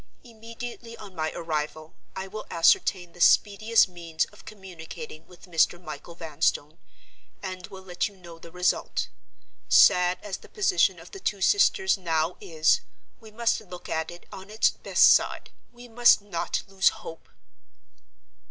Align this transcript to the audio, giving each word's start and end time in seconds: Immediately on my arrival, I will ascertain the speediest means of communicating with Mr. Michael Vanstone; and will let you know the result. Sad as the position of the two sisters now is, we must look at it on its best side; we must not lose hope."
Immediately 0.23 0.97
on 0.97 1.13
my 1.13 1.31
arrival, 1.33 1.93
I 2.15 2.25
will 2.27 2.47
ascertain 2.49 3.13
the 3.13 3.21
speediest 3.21 3.87
means 3.87 4.25
of 4.33 4.45
communicating 4.45 5.27
with 5.27 5.45
Mr. 5.45 5.79
Michael 5.79 6.15
Vanstone; 6.15 6.79
and 7.43 7.67
will 7.67 7.83
let 7.83 8.07
you 8.07 8.17
know 8.17 8.39
the 8.39 8.51
result. 8.51 9.09
Sad 9.69 10.17
as 10.23 10.37
the 10.37 10.49
position 10.49 10.97
of 10.97 11.11
the 11.11 11.19
two 11.19 11.39
sisters 11.39 11.99
now 11.99 12.35
is, 12.41 12.81
we 13.19 13.29
must 13.29 13.61
look 13.61 13.89
at 13.89 14.09
it 14.09 14.25
on 14.31 14.49
its 14.49 14.71
best 14.71 15.07
side; 15.07 15.51
we 15.71 15.87
must 15.87 16.19
not 16.19 16.63
lose 16.67 16.89
hope." 16.89 17.29